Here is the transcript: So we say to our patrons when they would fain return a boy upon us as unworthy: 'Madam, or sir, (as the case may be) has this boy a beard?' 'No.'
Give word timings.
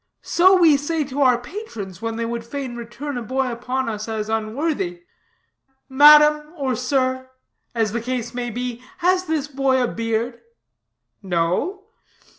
So 0.23 0.55
we 0.59 0.77
say 0.77 1.03
to 1.03 1.21
our 1.21 1.37
patrons 1.37 2.01
when 2.01 2.15
they 2.15 2.25
would 2.25 2.43
fain 2.43 2.75
return 2.75 3.19
a 3.19 3.21
boy 3.21 3.51
upon 3.51 3.87
us 3.87 4.07
as 4.09 4.29
unworthy: 4.29 5.03
'Madam, 5.89 6.53
or 6.57 6.75
sir, 6.75 7.29
(as 7.75 7.91
the 7.91 8.01
case 8.01 8.33
may 8.33 8.49
be) 8.49 8.81
has 8.97 9.25
this 9.25 9.47
boy 9.47 9.79
a 9.83 9.87
beard?' 9.87 10.41
'No.' 11.21 11.83